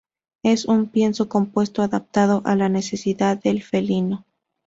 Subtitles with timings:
[0.41, 4.25] Es un pienso compuesto adaptado a la necesidad del felino.